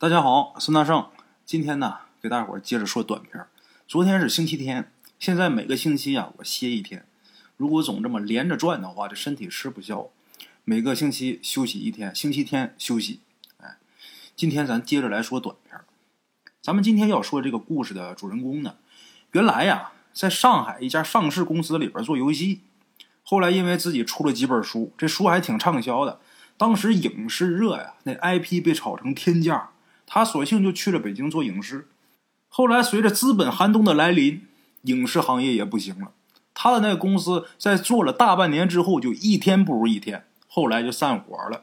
[0.00, 1.08] 大家好，孙大圣，
[1.44, 3.44] 今天呢给大伙儿接着说短片。
[3.86, 7.04] 昨天是星期天，现在每个星期啊我歇一天。
[7.58, 10.08] 如果总这么连着转的话，这身体吃不消。
[10.64, 13.20] 每个星期休息一天，星期天休息。
[13.58, 13.76] 哎，
[14.34, 15.78] 今天咱接着来说短片。
[16.62, 18.76] 咱们今天要说这个故事的主人公呢，
[19.32, 22.62] 原来呀在上海一家上市公司里边做游戏，
[23.22, 26.22] 后来因为自己出了几本书，这书还挺畅销的。
[26.56, 29.69] 当时影视热呀，那 IP 被炒成天价。
[30.12, 31.86] 他索性就去了北京做影视，
[32.48, 34.44] 后来随着资本寒冬的来临，
[34.82, 36.10] 影视行业也不行了。
[36.52, 41.62] 他的那个公司在做了大半年之后，就一天不如一天，后来就散伙了。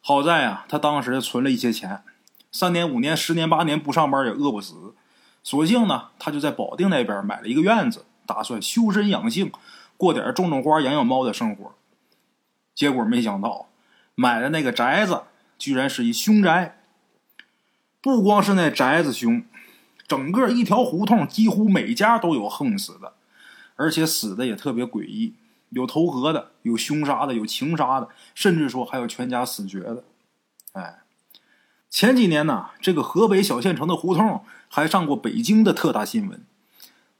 [0.00, 2.02] 好在啊，他当时存了一些钱，
[2.50, 4.94] 三年、五年、十年、八年不上班也饿不死，
[5.42, 9.52] 索性呢，他就在保定那边买了一个院子，打算修身养性，
[9.98, 11.74] 过点种种花、养养猫的生活。
[12.74, 13.68] 结果没想到，
[14.14, 15.24] 买的那个宅子
[15.58, 16.78] 居然是一凶宅。
[18.06, 19.42] 不光是那宅子凶，
[20.06, 23.14] 整个一条胡同几乎每家都有横死的，
[23.74, 25.34] 而且死的也特别诡异，
[25.70, 30.04] 有投河的，有凶杀的，有情杀的，甚至说还有全家死绝的。
[30.74, 31.00] 哎，
[31.90, 36.40] 前几年呢，这个河北小县城的胡同还上过北京的特大新闻。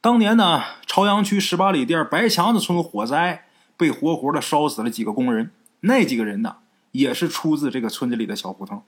[0.00, 6.58] 当年呢，朝阳区十八里店白墙子村火灾，被活活的烧死了几个工人，那几个人呢，
[6.92, 8.84] 也是出自这个村子里的小胡同。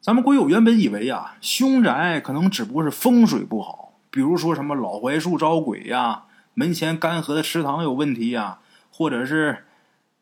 [0.00, 9.66] 咱们鬼友原本以为啊，凶宅可能只不过是风水不好，比如说什么老槐树招鬼呀，门前干涸的池塘有问题呀，或者是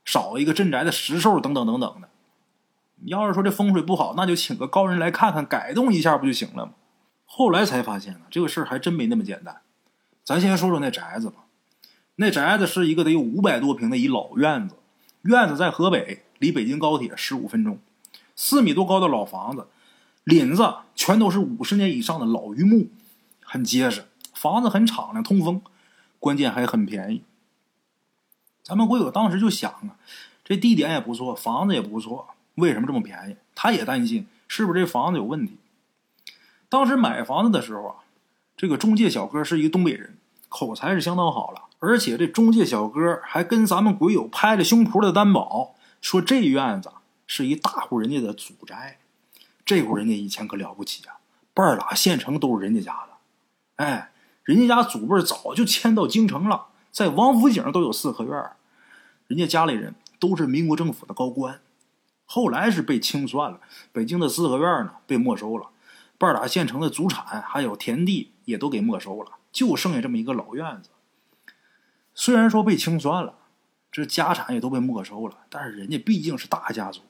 [0.05, 2.09] 少一个镇宅的石兽等等等等的。
[2.97, 6.73] 你要是说这风水不好，那就请个高人来看看，改动一下不就行了吗？
[7.25, 9.59] 后来才发现呢，这个事儿还真没那么简单。
[10.25, 11.45] 咱先说说那宅子吧。
[12.17, 14.75] 那宅子是一个得有五百多平的一老院子，
[15.23, 17.79] 院子在河北，离北京高铁十五分钟。
[18.41, 19.67] 四米多高的老房子，
[20.25, 22.86] 檩子全都是五十年以上的老榆木，
[23.42, 24.05] 很结实。
[24.33, 25.61] 房子很敞亮，通风，
[26.20, 27.25] 关键还很便宜。
[28.62, 29.98] 咱们鬼友当时就想啊，
[30.44, 33.37] 这地点也不错，房子也不错，为什么这么便宜？
[33.56, 35.56] 他也担心是不是这房子有问题。
[36.69, 37.94] 当时买房子的时候啊，
[38.56, 40.16] 这个中介小哥是一个东北人，
[40.48, 46.93] 口才是相当好了，而且这中介小哥还跟咱们鬼友拍着胸脯的担保，说这院子。
[47.28, 48.99] 是一大户人家的祖宅，
[49.65, 51.19] 这户人家以前可了不起啊，
[51.55, 53.12] 半拉县城都是人家家的。
[53.77, 54.11] 哎，
[54.43, 58.50] 人家家祖辈早就迁到京城了，在王府井都有四合院。
[59.27, 61.61] 人家家里人都是民国政府的高官，
[62.25, 63.60] 后来是被清算了，
[63.93, 65.69] 北京的四合院呢被没收了，
[66.16, 70.89] 半拉县城的祖产还有田地也都给没收了，就剩下这么一个老院子。
[72.15, 73.34] 虽然说被清算了，
[73.93, 77.03] 这家产也都被没收了，但是人家毕竟是大家族。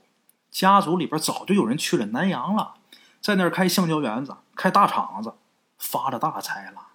[0.50, 2.74] 家族里边早就有人去了南阳了，
[3.20, 5.34] 在那儿开橡胶园子、开大厂子，
[5.78, 6.88] 发了大财了。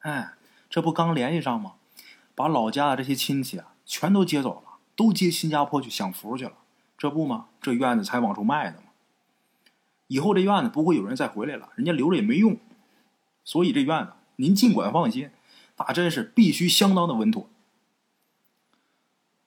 [0.00, 0.34] 哎，
[0.68, 1.74] 这不刚联系上吗？
[2.34, 6.52] 把老家的这些亲戚啊，全都接走了，都接新加坡去享福去了。
[6.98, 7.46] 这不吗？
[7.60, 8.86] 这院子才往出卖的嘛。
[10.08, 12.58] 以后这院子不会有人再回来了，人家留着也没用。
[13.44, 15.30] 所以这院子您尽管放心，
[15.76, 17.48] 那真是必须相当的稳妥。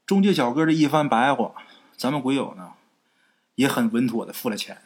[0.06, 1.52] 中介小哥这一番白话，
[1.98, 2.74] 咱们鬼友呢？
[3.58, 4.84] 也很稳妥的付了钱，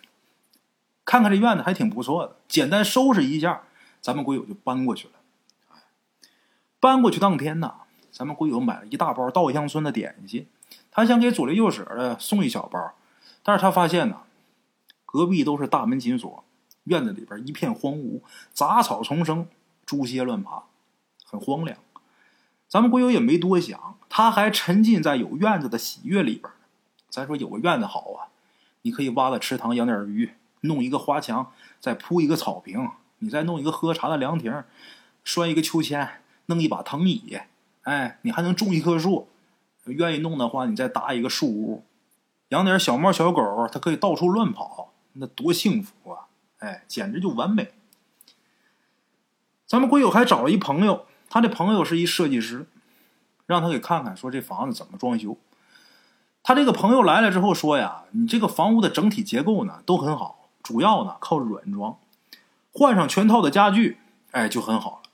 [1.03, 3.63] 看看这院子还挺不错的，简单收拾一下，
[4.01, 5.13] 咱们鬼友就搬过去了。
[6.79, 7.73] 搬过去当天呢，
[8.11, 10.47] 咱们鬼友买了一大包稻香村的点心，
[10.89, 12.93] 他想给左邻右舍的送一小包，
[13.43, 14.21] 但是他发现呢，
[15.05, 16.43] 隔壁都是大门紧锁，
[16.85, 18.21] 院子里边一片荒芜，
[18.53, 19.49] 杂草丛生，
[19.85, 20.63] 猪蝎乱爬，
[21.25, 21.77] 很荒凉。
[22.69, 26.49] 咱们鬼友也没多想，他还沉浸在有院子的喜悦里边。
[27.09, 28.30] 咱说有个院子好啊。
[28.83, 34.63] 你可以挖个池塘养点鱼，弄一个花墙，再铺一个草坪，你再弄一个喝茶的凉亭，
[35.23, 37.39] 拴一个秋千，弄一把藤椅，
[37.83, 39.27] 哎，你还能种一棵树。
[39.85, 41.83] 愿意弄的话，你再搭一个树屋，
[42.49, 46.27] 养点小猫小狗，它可以到处乱跑，那多幸福啊！
[46.59, 47.71] 哎，简直就完美。
[49.65, 52.67] 咱们鬼友还找了一朋友，他的朋友是一设计师，
[53.47, 55.35] 让他给看看，说这房子怎么装修。
[56.51, 61.97] 他这个朋友来了之后说呀：“你这个房屋的整体结构呢都很好，主要呢靠软装，
[62.73, 63.99] 换上全套的家具，
[64.31, 65.09] 哎就很好了。”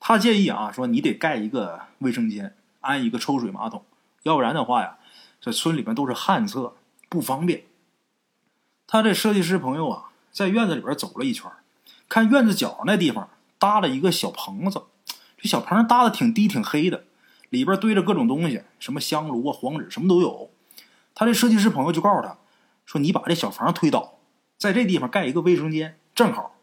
[0.00, 3.84] 他建议啊说：“你得盖一个卫生间，安一个抽水马桶，
[4.22, 4.96] 要不然的话呀，
[5.42, 6.72] 这村里面都是旱厕，
[7.10, 7.64] 不方便。”
[8.88, 11.50] 他这设计师朋友啊，在院子里边走了一圈，
[12.08, 13.28] 看院子角那地方
[13.58, 14.84] 搭了一个小棚子，
[15.36, 17.04] 这小棚搭的挺低挺黑的，
[17.50, 20.48] 里边堆着各种东西，什么香炉啊、黄纸什么都有。
[21.14, 22.38] 他这设计师朋友就告诉他，
[22.84, 24.18] 说：“你把这小房推倒，
[24.58, 26.56] 在这地方盖一个卫生间，正好。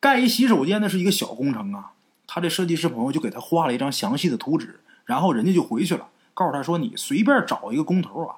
[0.00, 1.92] 盖一洗手间那是一个小工程啊。
[2.26, 8.36] 他这设计师朋友就给他画了一张详细的图纸，然后人家就回去了，告诉他说：“你随便找一个工头啊，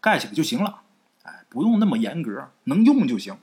[0.00, 0.82] 盖起来就行了。
[1.22, 3.36] 哎，不用那么严格，能用就行。”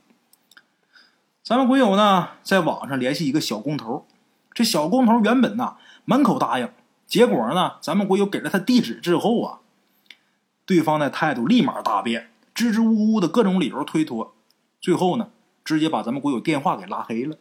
[1.44, 4.06] 咱们鬼友呢，在网上联系一个小工头，
[4.54, 6.70] 这小工头原本呢满口答应，
[7.08, 9.60] 结果呢，咱们鬼友给了他地址之后啊，
[10.68, 14.36] 对方的态度立马大变，支支吾吾的各种理由推脱，
[14.80, 15.30] 最后呢，
[15.66, 17.38] 直接把咱们鬼友电话给拉黑了。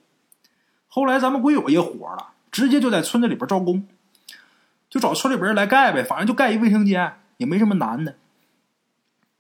[0.86, 2.30] 后来咱们鬼友也火了。
[2.52, 3.86] 直接就在村子里边招工，
[4.88, 8.14] 就找村里边人来盖呗，反正就盖一卫生间，也没什么难的。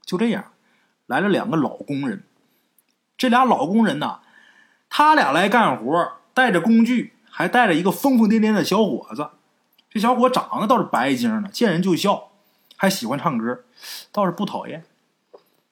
[0.04, 0.52] 就这样，
[1.06, 2.24] 来了两个老工人。
[3.16, 4.20] 这俩老工人呐，
[4.90, 9.30] 他俩来干活，带着工具，还带着一个疯疯癫癫的小伙子。
[9.88, 12.32] 这小伙长得倒是白净的，见人就笑，
[12.76, 13.64] 还喜欢唱歌，
[14.12, 14.84] 倒是不讨厌。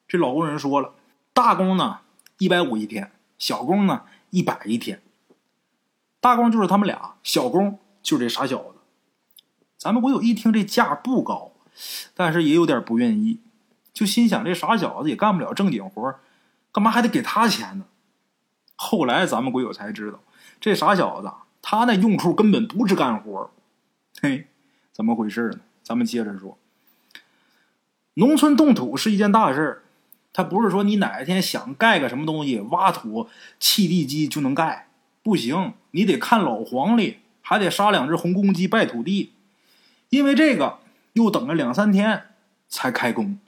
[0.07, 0.93] 这老工人说了，
[1.33, 1.99] 大工呢
[2.39, 5.01] 一百五一天，小工呢一百一天。
[6.19, 8.75] 大工就是他们俩，小工就是这傻小子。
[9.77, 11.51] 咱们鬼友一听这价不高，
[12.15, 13.39] 但是也有点不愿意，
[13.93, 16.15] 就心想这傻小子也干不了正经活，
[16.71, 17.85] 干嘛还得给他钱呢？
[18.75, 20.19] 后来咱们鬼友才知道，
[20.59, 21.31] 这傻小子
[21.61, 23.51] 他那用处根本不是干活，
[24.21, 24.47] 嘿，
[24.91, 25.59] 怎么回事呢？
[25.83, 26.57] 咱们接着说，
[28.15, 29.83] 农村动土是一件大事
[30.33, 34.89] 他不是说你哪一天想盖个什么东西，挖土、砌地基就能盖。
[35.23, 39.31] 不行，你得看老黄历，还得杀两只红公鸡拜土地。
[40.09, 40.79] 因为这个，
[41.13, 42.23] 又等了两三天
[42.67, 43.39] 才开工。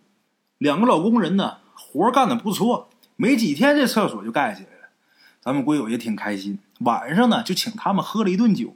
[0.58, 4.88] 两个老工人呢，活干的不错，没几天这厕所就盖起来了。
[5.42, 8.74] 咱们鬼友也挺开心，晚上呢就请他们喝了一顿酒。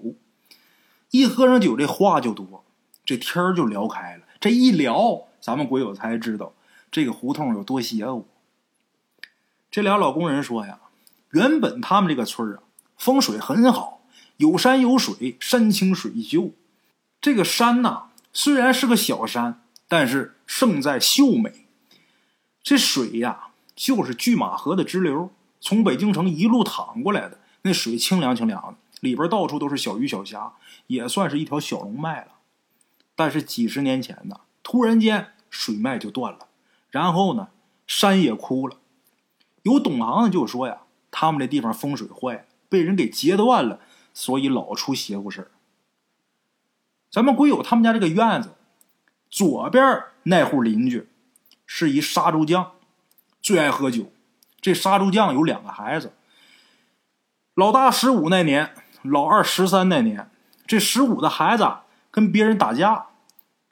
[1.12, 2.64] 一喝上酒，这话就多，
[3.04, 4.24] 这天儿就聊开了。
[4.40, 6.54] 这一聊，咱们鬼友才知道
[6.92, 8.28] 这个胡同有多邪乎。
[9.70, 10.80] 这俩老工人说呀，
[11.32, 12.64] 原本他们这个村啊。
[12.98, 14.04] 风水很好，
[14.38, 16.52] 有山有水，山清水秀。
[17.20, 21.66] 这个山呐，虽然是个小山，但是胜在秀美。
[22.62, 27.40] 这水呀，就是拒马河的支流，从北京城一路淌过来的。
[27.64, 30.54] 那水清凉清凉的，里边到处都是小鱼小虾，
[30.86, 32.34] 也算是一条小龙脉了。
[33.16, 36.48] 但是几十年前呢，突然间水脉就断了，
[36.90, 37.50] 然后呢，
[37.88, 38.78] 山也枯了。
[39.64, 40.82] 有懂行的就说呀，
[41.12, 42.48] 他们这地方风水坏。
[42.70, 43.82] 被人给截断了，
[44.14, 45.52] 所以老出邪乎事。
[47.12, 48.56] 咱们鬼友他们家这个院子
[49.30, 49.84] 左边
[50.24, 51.10] 那户邻居
[51.66, 52.72] 是一杀猪匠，
[53.42, 54.14] 最爱喝酒。
[54.62, 56.14] 这杀猪匠有两个孩子，
[57.56, 60.32] 老大十五那年，老二十三那年。
[60.66, 61.70] 这十五的孩子
[62.10, 63.08] 跟别人打架，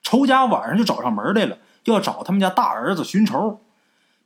[0.09, 3.61] 仇家晚上就找上门来了，要找他们家大儿子寻仇。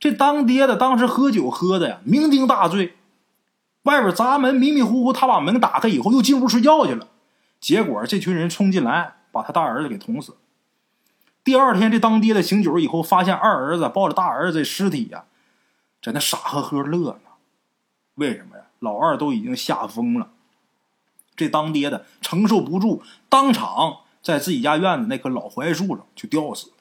[0.00, 2.96] 这当爹的当时喝酒喝的呀，酩酊大醉。
[3.82, 7.08] 外边砸门，迷迷糊糊，他把门打开以后，又进屋睡觉去了。
[7.60, 10.38] 结果这群人冲进来，把他大儿子给捅死。
[11.42, 15.24] 第二天，这当爹的醒酒以后，发现二儿子抱着大儿子的尸体呀，
[16.02, 17.30] 在那傻呵呵乐呢。
[18.14, 18.64] 为什么呀？
[18.78, 20.28] 老二都已经吓疯了。
[21.36, 26.76] 这当爹的承受不住，当场在自己家院子那棵老槐树上就吊死了。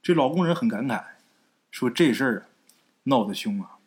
[0.00, 1.02] 这老工人很感慨，
[1.72, 2.46] 说这事儿
[3.02, 3.78] 闹得凶啊。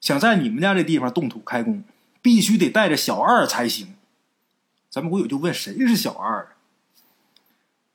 [0.00, 1.84] 想在你们家这地方动土开工，
[2.20, 3.94] 必须得带着小二才行。
[4.90, 6.56] 咱们鬼友就问谁是小二？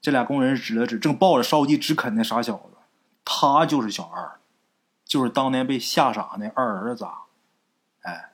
[0.01, 2.77] 这俩工人指了指正抱着烧鸡直啃那傻小子，
[3.25, 4.39] 他就是小二，
[5.03, 7.05] 就是当年被吓傻那二儿子。
[8.03, 8.31] 哎，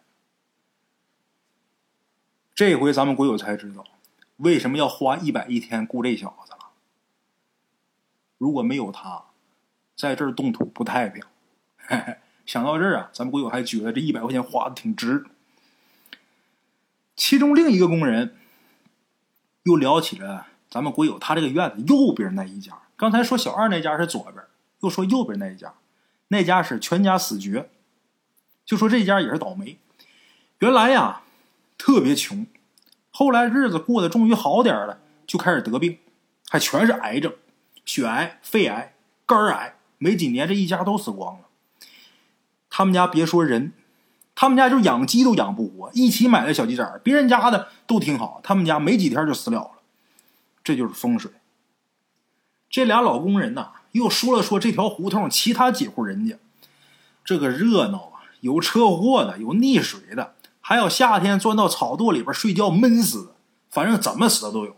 [2.53, 3.83] 这回咱们鬼友才知道
[4.41, 6.71] 为什么要花一百一天雇这小子了。
[8.37, 9.25] 如果没有他，
[9.95, 11.23] 在这儿动土不太平。
[12.45, 15.25] 想到这儿啊，咱们鬼友还觉得这一百块钱花的挺值。
[17.15, 18.35] 其中另一个工人
[19.63, 22.81] 又聊起了咱们鬼友他这个院子右边那一家。
[22.97, 24.43] 刚才说小二那家是左边，
[24.79, 25.75] 又说右边那一家，
[26.29, 27.69] 那家是全家死绝。
[28.65, 29.77] 就说这家也是倒霉。
[30.59, 31.21] 原来呀
[31.77, 32.47] 特别穷，
[33.11, 35.99] 后来日子过得终于好点了，就开始得病，
[36.49, 37.33] 还全是癌症，
[37.85, 38.93] 血癌、肺癌、
[39.25, 41.41] 肝癌，没几年这一家都死光了。
[42.69, 43.73] 他们家别说人，
[44.33, 45.91] 他们家就养鸡都养不活。
[45.93, 49.71] 一起买的小鸡崽别人家的都挺好，他们家没几天就死了了。
[50.63, 51.31] 这就是风水。
[52.69, 56.37] 这俩老工人呐，又说了说这条胡同其他几户人家，
[57.25, 60.35] 这个热闹啊，有车祸的，有溺水的，
[60.71, 63.35] 还有夏天钻到草垛里边睡觉闷死的，
[63.69, 64.77] 反正怎么死的都有。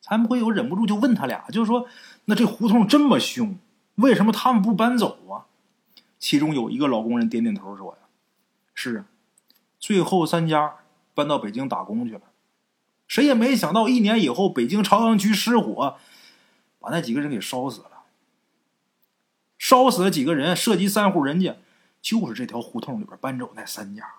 [0.00, 1.86] 咱们会有忍不住就问他俩，就是说，
[2.24, 3.56] 那这胡同这么凶，
[3.94, 5.46] 为什么他们不搬走啊？
[6.18, 7.98] 其中有一个老工人点点头说：“呀，
[8.74, 9.04] 是啊，
[9.78, 10.78] 最后三家
[11.14, 12.22] 搬到北京打工去了。
[13.06, 15.98] 谁也没想到，一年以后，北京朝阳区失火，
[16.80, 18.02] 把那几个人给烧死了。
[19.56, 21.58] 烧死了几个人，涉及三户人家，
[22.00, 24.14] 就是这条胡同里边搬走那三家。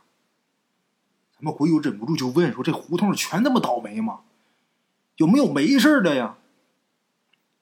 [1.44, 4.22] 咱们鬼友忍不住就问说：这胡同全那么倒霉吗？
[5.18, 6.38] 有没有没事的呀？”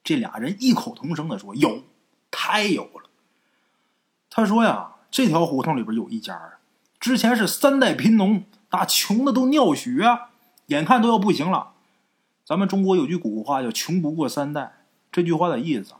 [0.04, 1.82] 这俩人异口同声的说：“有，
[2.30, 3.10] 太有了。”
[4.30, 6.58] 他说：“呀，这条胡同里边有一家，
[7.00, 9.90] 之前是三代贫农，那穷的都尿血，
[10.66, 11.72] 眼看都要不行了。
[12.46, 15.94] 咱们中国有句古话叫‘穷不过三代’，这句话的意思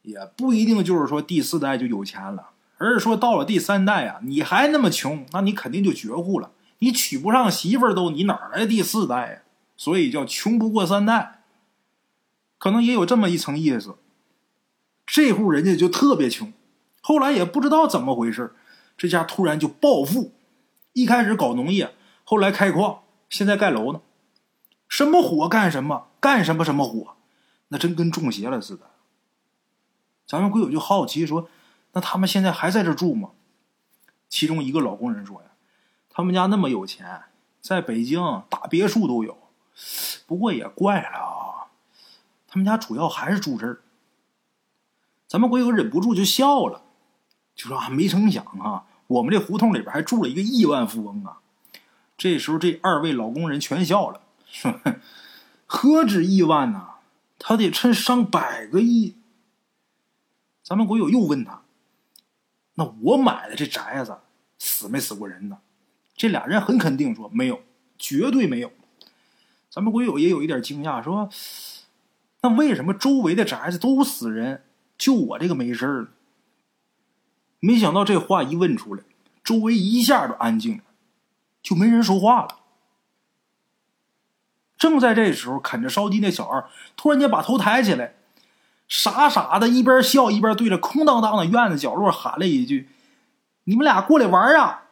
[0.00, 9.42] 也不一定就是说第四代就有钱了，而是说到了第三代啊，你还那么穷，那你肯定就绝户了，你娶不上媳妇都，你哪来第四代呀？
[9.76, 11.42] 所以叫‘穷不过三代’。”
[12.58, 13.96] 可能也有这么一层意思。
[15.06, 16.52] 这户人家就特别穷，
[17.00, 18.54] 后来也不知道怎么回事，
[18.96, 20.32] 这家突然就暴富。
[20.92, 21.94] 一开始搞农业，
[22.24, 24.00] 后来开矿，现在盖楼呢。
[24.88, 27.16] 什么火干什么，干什么什么火，
[27.68, 28.90] 那真跟中邪了似的。
[30.26, 31.48] 咱们鬼友就好奇说
[31.92, 33.30] ：“那他们现在还在这住吗？”
[34.28, 35.48] 其中一个老工人说：“呀，
[36.18, 37.22] 他们家那么有钱，
[37.60, 39.38] 在北京大别墅都有。
[40.26, 41.70] 不过也怪了啊。”
[42.48, 43.82] 他们家主要还是住这儿，
[45.28, 46.82] 咱们鬼友忍不住就笑了，
[47.54, 51.38] 就说啊，没成想啊，我们这胡同里边还住了一个亿万富翁啊！
[52.16, 54.74] 这时候，这二位老工人全笑了，说
[55.66, 56.94] ：“何止亿万呢，
[57.38, 59.14] 他得趁上百个亿。”
[60.64, 61.62] 咱们鬼友又问他
[62.74, 64.18] ：“那我买的这宅子
[64.58, 65.58] 死没死过人呢？”
[66.18, 67.62] 这俩人很肯定说：“没有，
[67.96, 68.70] 绝对没有。”
[69.70, 71.30] 咱们鬼友也有一点惊讶，说。
[72.40, 74.62] 那为什么周围的宅子都死人，
[74.96, 76.08] 就我这个没事儿？
[77.58, 79.02] 没想到这话一问出来，
[79.42, 80.84] 周围一下就安静了，
[81.60, 82.60] 就没人说话了。
[84.76, 88.14] 正在这时候，啃着烧鸡那小二突然间把头抬起来，
[88.86, 92.88] 傻傻的一边笑一边对着空荡荡的院子角落喊了一句
[93.64, 94.84] ：“你们俩过来玩啊！”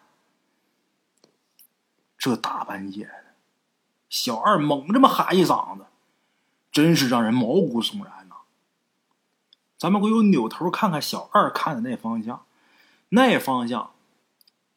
[2.27, 3.25] 这大半夜的，
[4.09, 5.85] 小二猛这么喊一嗓子。
[6.73, 8.35] 真是让人毛骨悚然呐！
[9.79, 12.45] 咱们鬼友扭头看看小二看的那方向，
[13.09, 13.93] 那方向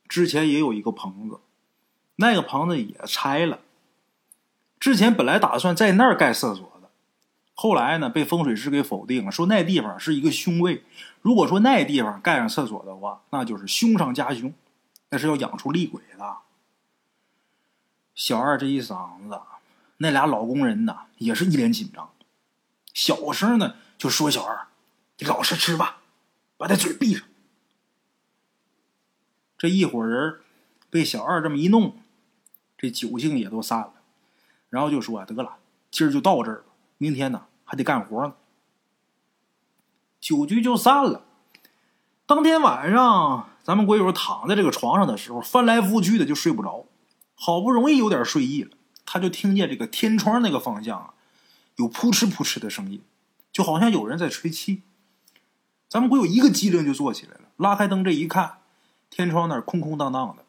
[0.08, 1.41] 之前也有一个棚子，
[2.15, 3.60] 那个棚子也拆了。
[4.79, 6.89] 之前本来打算在那儿盖厕所的，
[7.53, 10.86] 后来呢被风水师给否定了，说那地方是一个凶位。
[11.22, 14.53] 如果说那地方盖上厕所的话，那就是凶上加凶，
[15.10, 16.38] 那是要养出厉鬼的。
[18.19, 19.39] 小二这一嗓子。
[19.95, 22.11] 那俩老工人呐，也是一脸紧张，
[22.93, 24.67] 小声呢就说：“小二，
[25.19, 25.99] 你老实吃吧，
[26.57, 27.25] 把他嘴闭上。”
[29.57, 30.41] 这一伙人
[30.89, 31.97] 被小二这么一弄，
[32.77, 33.93] 这酒性也都散了，
[34.69, 35.55] 然后就说：“得了，
[35.89, 36.63] 今儿就到这儿了，
[36.97, 38.33] 明天呢还得干活呢。”
[40.19, 41.23] 酒局就散了。
[42.25, 46.85] 当天晚上，咱们鬼友躺在这个床上的时候，翻来覆去的就睡不着，
[47.41, 48.72] 好不容易有点睡意了。
[49.05, 51.13] 他就听见这个天窗那个方向啊，
[51.77, 53.01] 有扑哧扑哧的声音，
[53.51, 54.84] 就好像有人在吹气。
[55.88, 58.58] 咱们鬼友一个机灵就坐起来了，拉开灯这一看，
[59.10, 60.43] 天窗那儿空空荡荡的，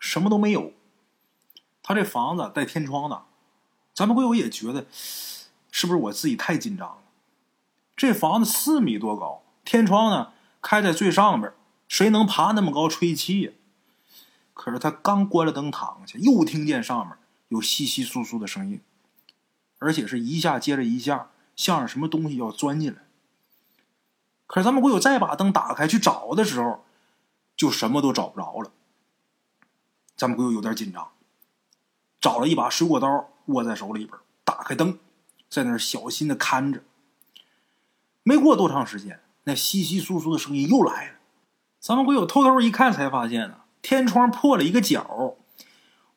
[0.00, 0.72] 什么都没有。
[1.82, 3.22] 他这房子带天窗的，
[3.94, 4.86] 咱们鬼友也觉得
[5.70, 6.98] 是不是我自己太紧张了？
[7.96, 11.50] 这房子四米多高，天窗呢开在最上边，
[11.88, 13.52] 谁能爬那么高吹气呀？
[14.54, 17.18] 可是他刚关了灯躺下，又听见上面。
[17.48, 18.80] 有窸窸窣窣的声音，
[19.78, 23.02] 而且是一下接着一下，像是什么东西要钻进来。
[24.46, 26.84] 可是咱们鬼友再把灯打开去找的时候，
[27.56, 28.72] 就什么都找不着了。
[30.16, 31.12] 咱们鬼友有点紧张，
[32.20, 34.98] 找了一把水果刀握在手里边，打开灯，
[35.48, 36.82] 在那儿小心的看着。
[38.22, 41.18] 没过多长时间，那窸窸窣窣的声音又来了。
[41.78, 45.36] 咱们鬼友偷偷一看，才发现呢，天窗破了一个角，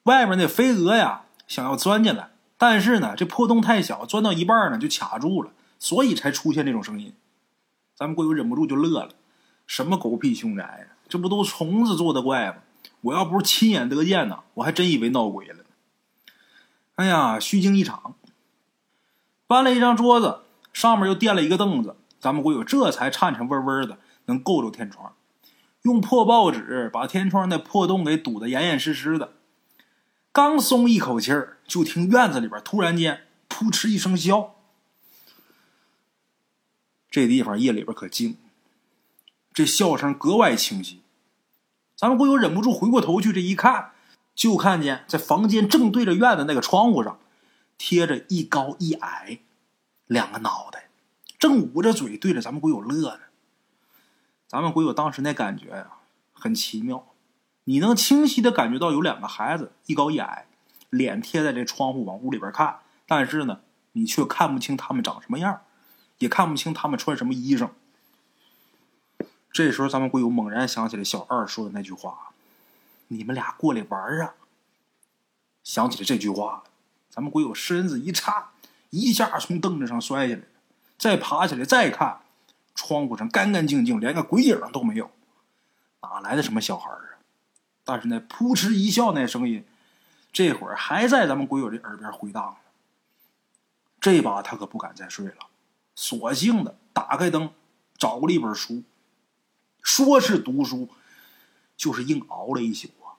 [0.04, 1.24] 外面那飞蛾呀。
[1.50, 7.14] 想要钻进来，但是呢，这破洞太小，钻到一半呢就卡住了，所以才出现这种声音。
[7.94, 9.10] 咱们鬼友忍不住就乐了，
[9.66, 10.96] 什么狗屁凶宅呀？
[11.10, 12.56] 这不都虫子做的怪吗？
[13.02, 15.66] 我要不是亲眼得见呢，我还真以为闹鬼了。
[16.96, 18.16] 哎呀，虚惊一场。
[19.46, 20.40] 搬了一张桌子，
[20.72, 25.14] 上面又垫了一个凳子，咱们鬼友这才颤颤巍巍的能够着天窗，
[25.88, 29.36] 用破报纸把天窗那破洞给堵得严严实实的。
[30.34, 34.56] 刚松一口气儿，就听院子里边突然间扑哧一声笑。
[37.10, 38.36] 这地方夜里边可静，
[39.54, 41.00] 这笑声格外清晰。
[41.96, 43.92] 咱们鬼友忍不住回过头去，这一看，
[44.36, 47.18] 就看见在房间正对着院子那个窗户上，
[47.78, 49.40] 贴着一高一矮
[50.06, 50.90] 两个脑袋，
[51.40, 53.22] 正捂着嘴对着咱们鬼友乐呢。
[54.48, 55.88] 咱们鬼友当时那感觉呀，
[56.34, 57.06] 很奇妙。
[57.66, 60.48] 你能清晰的感觉到有两个孩子，一高一矮，
[60.90, 63.60] 脸贴在这窗户往屋里边看，但是呢，
[63.92, 65.62] 你却看不清他们长什么样，
[66.20, 67.72] 也看不清他们穿什么衣裳。
[69.52, 72.30] 这时候，咱们鬼友猛然想起来小二说的那句话
[73.10, 74.36] ：“你们俩过来玩啊！”
[75.66, 76.64] 想起了这句话，
[77.10, 78.46] 咱们鬼友身子一颤，
[78.92, 80.42] 一下从凳子上摔下来，
[80.98, 82.22] 再爬起来再看，
[82.78, 85.10] 窗户上干干净净，连个鬼影都没有，
[86.02, 87.18] 哪来的什么小孩啊？
[87.84, 89.66] 但是那扑哧一笑那声音，
[90.32, 92.58] 这会儿还在咱们鬼友这耳边回荡呢。
[94.00, 95.48] 这把他可不敢再睡了，
[95.96, 97.52] 索性的打开灯，
[97.98, 98.84] 找过了一本书。
[99.82, 100.90] 说是读书，
[101.76, 103.18] 就是硬熬了一宿啊。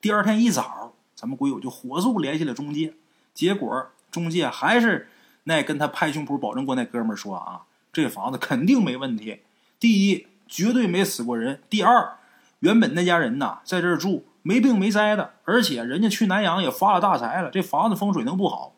[0.00, 2.94] 第二天一早，咱们鬼友就火速联系了中介，
[3.32, 5.08] 结果中介还是
[5.44, 9.40] 那跟他拍胸脯保证过那哥们儿说啊，这房子肯定没问题。
[9.78, 12.18] 第一，绝对没死过人；第二。
[12.60, 18.76] 原本那家人呐，在这儿住没病没灾的，而且人家去南阳也发了大财了，这房子风水能不好？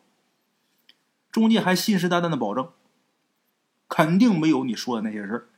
[1.31, 2.71] 中介还信誓旦旦的保证，
[3.87, 5.49] 肯定没有你说的那些事儿。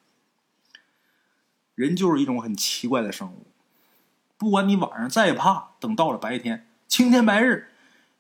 [1.76, 3.46] 人就是一种很奇怪的生物，
[4.36, 7.68] 不管你晚上再怕，等到了白天，青天白日，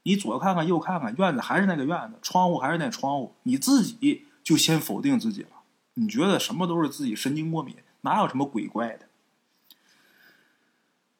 [0.04, 5.48] 你左看看右看看，院子还是那个院子，窗户还是那窗户，你自己就先否定自己了。
[5.94, 9.08] 你觉得什么都是自己神经过敏，哪有什么鬼怪的？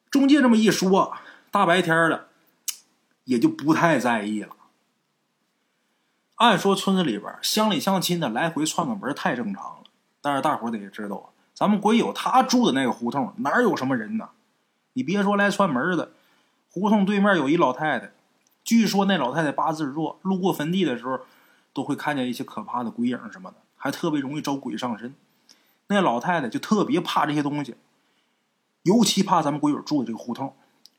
[0.09, 1.17] 中介这么一说，
[1.51, 2.29] 大白天的，
[3.25, 4.55] 也就不太在意了。
[6.35, 9.83] 按说村子里边乡里乡亲的来回串个门太正常了，
[10.21, 14.29] 但是大伙得知道啊，咱们鬼友他住的那个胡同哪有什么人呢？
[14.93, 16.13] 你别说来串门的，
[16.71, 18.13] 胡同对面有一老太太，
[18.63, 21.19] 据说那老太太八字弱，路过坟地的时候
[21.77, 25.13] 都会看见一些可怕的鬼影什么的，还特别容易招鬼上身。
[25.85, 27.75] 那老太太就特别怕这些东西。
[28.81, 30.57] 尤其怕咱们鬼友住的这个胡同，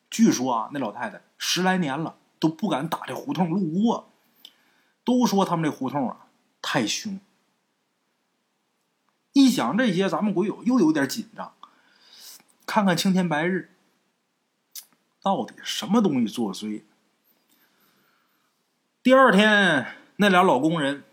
[0.08, 4.08] 据说啊，那老太太十来年了都不敢打这胡同路过，
[5.02, 6.28] 都说他们这胡同啊
[6.62, 7.18] 太凶。
[9.32, 11.52] 一想这些，咱们鬼友又有点紧张。
[12.64, 13.74] 看看青天白日，
[15.20, 16.84] 到底什么东西作祟？
[19.02, 21.04] 第二天，那俩老工人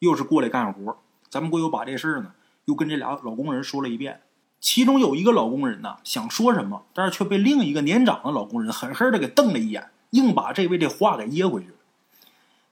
[0.00, 2.32] 又是过来干活，咱们鬼友把这事儿呢
[2.64, 4.20] 又跟这俩老工人说了一遍。
[4.58, 11.74] 其中有一个老工人呢，想说什么，但是却被另一个年长的老工人狠狠的给瞪了一眼，硬把这位这话给噎回去了。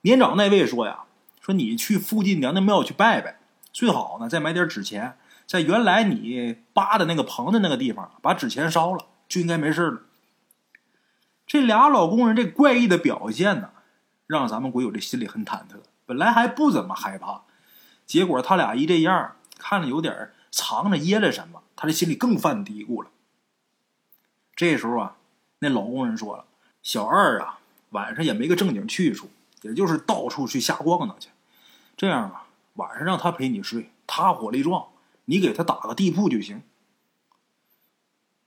[0.01, 1.05] 年长那位说呀
[1.41, 3.39] ：“说你去附近娘娘庙去拜拜，
[3.73, 10.01] 最好呢再买点纸钱，在原来你扒的那个棚子那个地方把纸钱烧了，就应该没事了。”
[11.47, 13.71] 这俩老工人这怪异的表现呢，
[14.27, 15.81] 让咱们鬼友这心里很忐忑。
[16.05, 17.43] 本来还不怎么害怕，
[18.07, 21.63] 结果他俩一这样，看着有点藏着掖着什么。
[21.75, 23.11] 他这心里更犯嘀咕了。
[24.55, 25.17] 这时候啊，
[25.59, 26.47] 那老工人说了
[26.83, 27.59] ：“小二啊，
[27.91, 29.29] 晚上也没个正经去处，
[29.63, 31.29] 也就是到处去瞎逛荡去。
[31.97, 34.89] 这样啊，晚上让他陪你睡，他火力壮，
[35.27, 36.63] 你给他打个地铺就行。”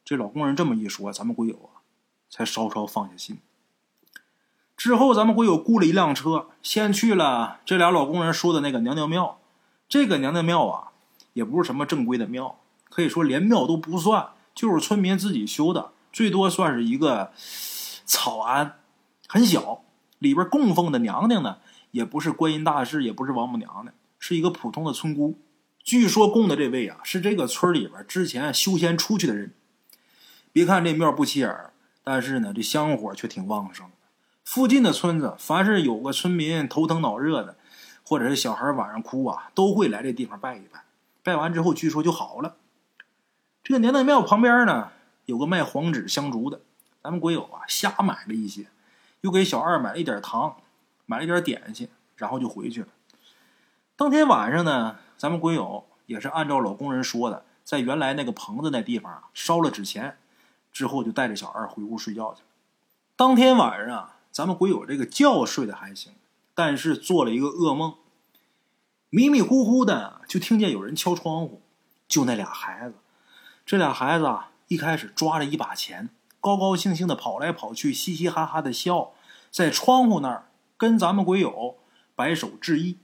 [0.04, 1.86] 这老工人这么一说，咱们鬼友啊，
[2.32, 3.38] 才稍稍放下心。
[4.80, 9.38] 之后，咱们会有雇了一辆车，先去了这俩老工人说的那个娘娘庙。
[9.89, 10.92] 这个娘娘庙啊，
[11.34, 12.58] 也不是什么正规的庙。
[12.89, 17.34] 可以说连庙都不算，就是村民自己修的，最多算是一个
[18.06, 18.78] 草庵，
[19.28, 19.82] 很小。
[20.20, 21.58] 里边供奉的娘娘呢，
[21.92, 25.38] 也不是观音大士，也不是王母娘娘，是一个普通的村姑。
[25.84, 29.54] 据说供的这位啊，是这个村里边之前修仙出去的人。
[30.54, 31.54] 别看这庙不起眼，
[32.02, 33.86] 但是呢，这香火却挺旺盛。
[34.43, 37.56] 附近的村子，凡是有个村民头疼脑热的，
[38.04, 40.84] 或者是小孩晚上哭啊，都会来这地方拜一拜。
[41.21, 42.56] 拜完之后，据说就好了。
[43.63, 44.91] 这个娘娘庙旁边呢，
[45.25, 46.62] 有个卖黄纸香烛的，
[47.04, 48.65] 咱们鬼友啊瞎买了一些，
[49.21, 50.56] 又给小二买了一点糖，
[51.06, 52.88] 买了一点点心，然后就回去了。
[53.95, 60.17] 当天晚上呢，咱们鬼友也是按照老工人说的，在原来那个棚子那地方烧了纸钱，
[60.71, 62.47] 之后就带着小二回屋睡觉去了。
[63.15, 66.13] 当天晚上啊，咱们鬼友这个觉睡得还行，
[66.54, 67.96] 但是做了一个噩梦，
[69.10, 71.62] 迷迷糊糊的就听见有人敲窗户，
[72.08, 72.96] 就那俩孩子。
[73.65, 79.12] 这俩孩子啊，一开始抓着一把钱，高高兴兴的跑来跑去，嘻嘻哈哈的笑，
[79.52, 81.78] 在窗户那儿跟咱们鬼友
[82.15, 82.98] 摆手致意，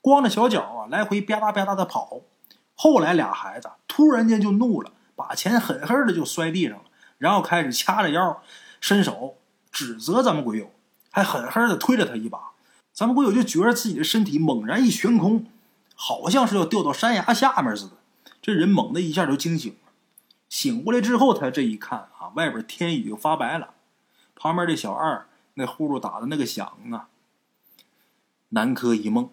[0.00, 2.22] 光着小脚啊，来回吧嗒吧嗒的跑。
[2.74, 6.84] 后来俩孩子突然间就怒了，把钱狠狠的就摔地上了，
[7.18, 8.42] 然后开始掐着腰，
[8.80, 9.36] 伸手
[9.74, 10.70] 指责咱们鬼友，
[11.10, 12.52] 还狠狠的推了他一把。
[12.92, 15.46] 咱们鬼友就觉得自己的身体猛然一悬空，
[15.96, 17.94] 好像是要掉到山崖下面似的。
[18.40, 19.90] 这人猛的一下就惊醒了，
[20.48, 23.74] 醒过来之后，他这一看啊，外边天已经发白了，
[24.36, 27.08] 旁边这小二那呼噜打的那个响啊，
[28.50, 29.28] 南柯一梦，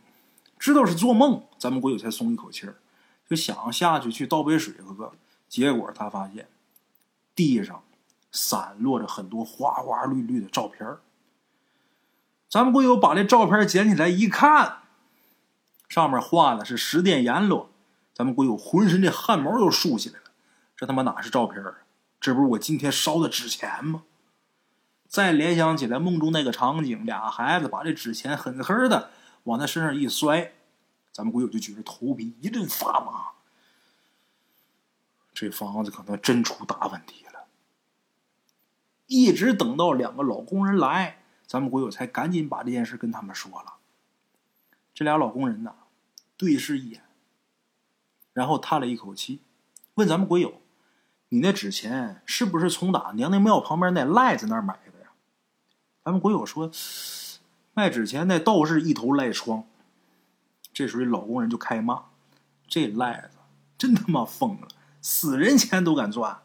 [0.58, 2.78] 知道是做梦，咱们鬼友才松一口气儿，
[3.30, 5.14] 就想下去去倒杯水喝。
[5.48, 6.48] 结果他发现
[7.36, 7.84] 地上
[8.32, 10.98] 散落着很多花花绿绿的照片。
[12.50, 14.80] 咱们鬼友把这照片捡起来一看，
[15.88, 17.70] 上面画的是十殿阎罗，
[18.14, 20.26] 咱们鬼友浑身这汗毛都竖起来了。
[20.76, 21.78] 这他妈哪是照片啊？
[22.20, 24.04] 这不是我今天烧的纸钱吗？
[25.08, 29.10] 再联想起来梦中那个场景，俩孩子把这纸钱狠狠的
[29.44, 30.54] 往他身上一摔，
[31.12, 33.32] 咱们鬼友就觉得头皮一阵发麻。
[35.34, 37.31] 这房子可能真出大问题了。
[39.12, 41.18] 一直等到两个老工人来。
[41.46, 43.74] 咱们鬼友才赶紧把这件事跟他们说了。
[44.94, 45.74] 这俩老工人呐，
[46.38, 47.04] 对视一眼，
[48.32, 49.42] 然后叹了一口气，
[49.96, 50.62] 问咱们鬼友
[51.28, 55.10] ：“你那纸钱是不是从打娘娘庙旁边那赖子那儿买的呀？”
[56.06, 56.72] 咱们鬼友说
[57.76, 59.66] ：“卖纸钱那道士一头赖疮。”
[60.72, 62.06] 这时候老工人就开骂
[62.66, 63.40] ：“这赖子
[63.78, 64.70] 真他妈疯了，
[65.02, 66.44] 死人钱都敢赚。”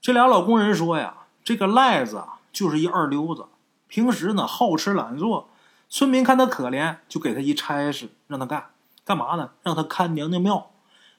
[0.00, 3.46] 这俩老工人说：“呀，这个赖子啊。”就是一二流子，
[3.86, 5.48] 平时呢好吃懒做，
[5.88, 8.70] 村民看他可怜，就给他一差事，让他干
[9.04, 9.52] 干嘛呢？
[9.62, 10.72] 让他看娘娘庙，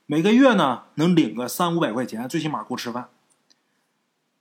[0.06, 3.08] 每个月呢能领个三五百块钱，最起码够吃饭。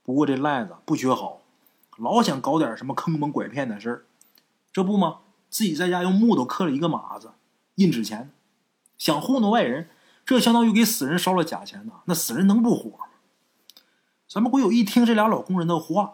[0.03, 1.39] 不过这赖子不学好，
[1.97, 4.05] 老想搞点什么坑蒙拐骗的事儿，
[4.73, 5.19] 这不吗？
[5.49, 7.31] 自己在家用木头刻了一个马子，
[7.75, 8.33] 印纸钱，
[8.97, 9.89] 想糊弄外人，
[10.25, 12.01] 这相当于给死人烧了假钱呐！
[12.03, 13.05] 那死人能不火吗？
[14.33, 16.13] 咱们鬼友一听这俩老工人的话。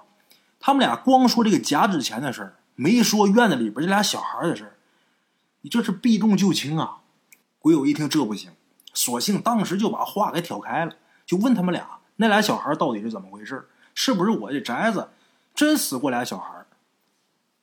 [0.60, 4.74] 他们俩光说这个假纸钱的事儿，没说院子里边这俩小孩的事儿。
[5.62, 7.02] 你这是避重就轻啊！
[7.60, 8.50] 鬼友一听这不行，
[8.92, 10.96] 索性当时就把话给挑开了，
[11.28, 13.68] 就问他们俩：那俩小孩到底是怎么回事？
[13.94, 15.10] 是不是我这宅子
[15.54, 16.66] 真死过俩小孩？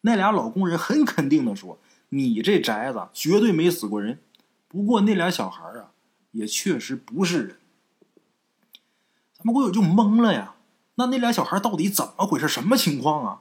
[0.02, 4.20] 那俩老工人很肯定的说：你这宅子绝对没死过人。
[4.68, 5.90] 不过那俩小孩啊，
[6.30, 7.56] 也确实不是人。
[9.44, 10.54] 咱们鬼友就懵了呀。
[10.94, 12.48] 那那俩小孩到底怎么回事？
[12.48, 13.40] 什么情况啊？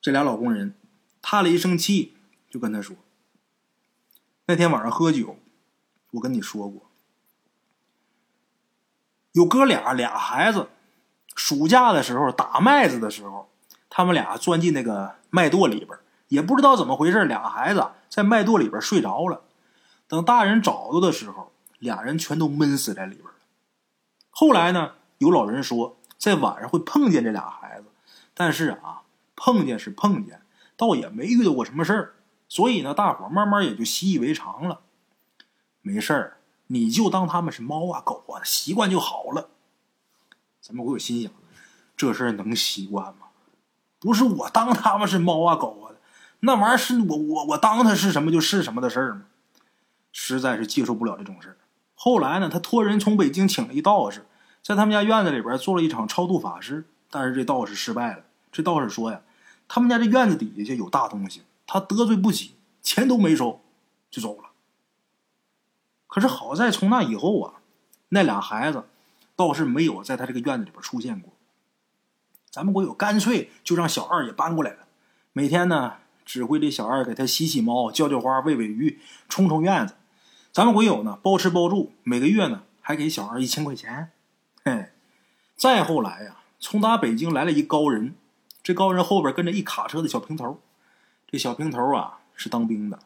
[0.00, 0.76] 这俩老工人
[1.20, 2.14] 叹了一声气，
[2.48, 2.94] 就跟他说
[4.46, 5.36] ：“那天晚上喝酒，
[6.12, 6.82] 我跟你说过，
[9.32, 10.68] 有哥俩俩孩子，
[11.34, 13.50] 暑假的时候打麦子的时候，
[13.90, 19.42] 他们俩钻进那个麦垛里边，也不知道怎么回事，俩孩子在麦垛里边睡着了。
[20.06, 23.26] 等大人找到的时候，俩人全都闷死在里边。
[24.34, 27.88] 后来呢，有老人说。”在晚上会碰见这俩孩子，
[28.32, 29.02] 但是啊，
[29.36, 30.40] 碰见是碰见，
[30.74, 32.14] 倒也没遇到过什么事儿，
[32.48, 34.80] 所以呢，大伙慢慢也就习以为常了。
[35.82, 39.50] 没事儿，你就当他们是猫啊狗啊，习惯就好了。
[40.62, 41.30] 咱们我有心想，
[41.94, 43.26] 这事儿能习惯吗？
[43.98, 45.92] 不是我当他们是猫啊狗啊，
[46.40, 49.26] 那玩意儿是我我我当他是什么就是什么的事儿吗？
[50.10, 51.56] 实在是接受不了这种事儿。
[51.94, 54.26] 后来呢，他托人从北京请了一道士。
[54.62, 58.24] 在他们家院子里边做了一场超度法事，但是这道士失败了。
[58.50, 59.20] 这道士说呀，
[59.68, 63.60] 他们家这院子底下就有大东西，他得罪不起，钱都没收，
[64.10, 64.48] 就走了。
[66.06, 67.54] 可是好在从那以后啊，
[68.08, 68.84] 那俩孩子
[69.36, 71.34] 倒是没有在他这个院子里边出现过。
[72.50, 74.86] 咱们国有干脆就让小二也搬过来了，
[75.34, 79.94] 每天呢指挥这小二给他洗洗猫、浇浇花、喂喂鱼、冲冲院子。
[80.54, 84.12] 咱们鬼友呢包吃包住，每个月呢还给小孩一千块钱。
[84.64, 84.92] 嘿，
[85.56, 88.14] 再后来呀，从打北京来了一高人，
[88.62, 90.60] 这高人后边跟着一卡车的小平头，
[91.28, 93.00] 这小平头啊是当兵的。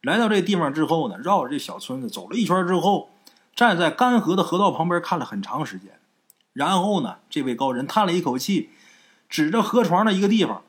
[0.00, 3.10] 来到这地方之后呢，绕着这小村子走了一圈之后，
[3.54, 6.00] 站在干涸的河道旁边看了很长时间，
[6.52, 8.70] 然后呢，这位高人叹了一口气，
[9.28, 10.64] 指着河床的一个地方，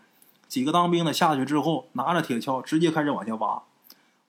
[0.48, 3.64] 几个当兵的下去之后，拿着铁锹直接开始往下挖，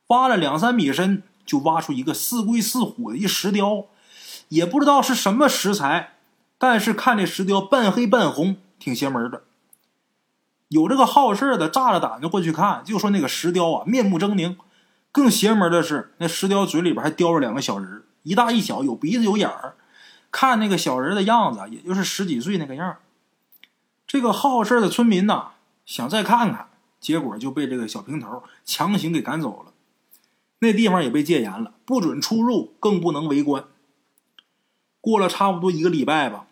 [0.09, 3.87] 挖了两三米深，就挖出一个似龟似虎的一石雕。
[4.49, 6.15] 也不知道是什么石材，
[6.59, 9.43] 但是看这石雕半黑半红，挺邪门的。
[10.69, 14.57] 有这个好事的，炸着胆子过去看，就说那个石雕啊，面目狰狞。
[15.11, 19.75] 更邪门的是，那石雕嘴里边还叼着两个小人，一大一小，有鼻子有眼儿。
[20.31, 22.97] 看那个小人的样子，也就是十几岁那个样
[24.07, 25.53] 这个好事的村民呐，
[25.87, 26.69] 想再看看，
[27.01, 29.73] 结果就被这个小平头强行给赶走了。
[30.59, 33.65] 那地方也被戒严了，不准出入，更不能围观。
[35.01, 36.47] 过了差不多一个礼拜吧，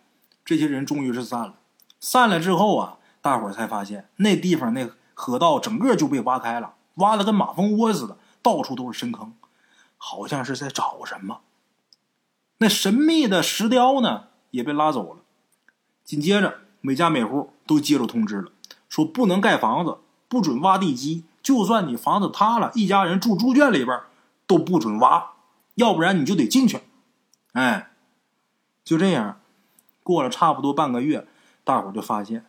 [0.45, 1.55] 这些人终于是散了。
[1.99, 9.33] 散了之后啊，大伙儿才发现那地方那河道整个就被挖开了，挖的跟马蜂窝似的，到处都是深坑，
[9.97, 11.41] 好像是在找什么。
[12.59, 15.21] 那神秘的石雕呢，也被拉走了。
[16.03, 18.51] 紧接着，每家每户都接着通知了，
[18.87, 19.97] 说不能盖房子，
[20.29, 24.01] 不准挖地基，就算你房子塌了，一家人住猪圈里边
[24.47, 25.33] 都不准挖，
[25.75, 26.81] 要不然你就得进去。
[27.53, 27.91] 哎，
[28.83, 29.39] 就这样，
[30.01, 31.27] 过了差不多半个月，
[31.63, 32.47] 大伙就发现，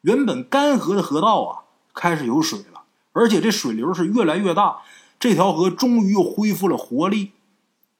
[0.00, 1.62] 原本干涸的河道啊，
[1.94, 4.80] 开始有水了，而且这水流是越来越大，
[5.20, 7.30] 这条河终于又恢复了活力。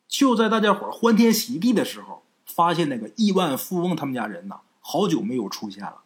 [0.09, 5.98] 就在大家伙欢天喜地的时候，发现那个亿万富翁他们家人呐，好久没有出现了。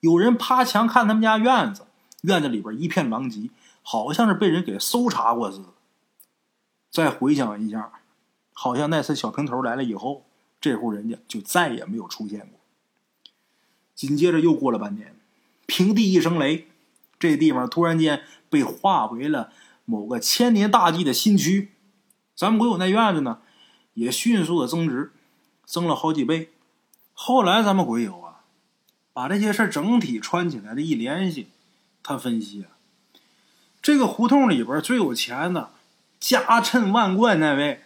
[0.00, 1.86] 有人趴墙看他们家院子，
[2.22, 3.50] 院子里边一片狼藉，
[3.82, 5.66] 好像是被人给搜查过似的。
[6.90, 7.92] 再回想一下，
[8.52, 10.24] 好像那次小平头来了以后，
[10.60, 12.60] 这户人家就再也没有出现过。
[13.94, 15.14] 紧接着又过了半年，
[15.66, 16.68] 平地一声雷，
[17.18, 19.52] 这地方突然间被划为了
[19.84, 21.72] 某个千年大计的新区。
[22.34, 23.40] 咱们鬼友那院子呢，
[23.94, 25.12] 也迅速的增值，
[25.64, 26.50] 增了好几倍。
[27.12, 28.44] 后来咱们鬼友啊，
[29.12, 31.48] 把这些事整体串起来的一联系，
[32.02, 32.66] 他分析，
[33.80, 35.70] 这个胡同里边最有钱的、
[36.18, 37.82] 家趁万贯那位，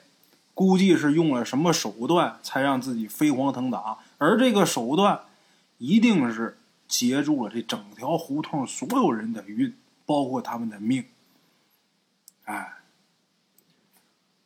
[0.55, 5.21] 估计是用了什么手段才让自己飞黄腾达，而这个手段
[5.79, 11.05] 一定是截住了这整条胡同所有人的运，包括他们的命。
[12.45, 12.73] 哎。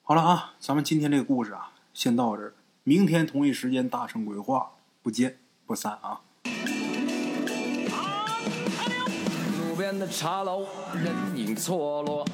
[0.03, 2.53] 好了啊，咱们今天这个故事啊，先到这儿。
[2.83, 4.73] 明天同一时间，大圣鬼话，
[5.05, 6.23] 不见不散啊！
[9.91, 12.25] 边的茶楼，人影错落。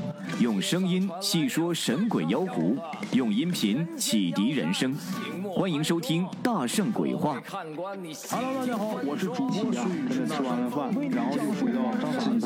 [0.40, 2.76] 用声音细说神鬼妖狐，
[3.12, 4.94] 用音频启迪人生。
[5.54, 7.40] 欢迎收听《大圣鬼话》。
[7.50, 10.26] Hello，大家好，我是主播孙宇。
[10.26, 11.80] 吃完了饭，然后就回到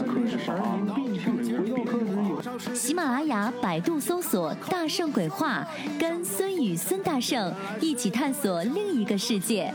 [0.06, 0.54] 课室上
[2.72, 5.66] 喜马拉雅、百度搜索“大圣鬼话”，
[5.98, 9.74] 跟孙宇、孙大圣一起探索另一个世界。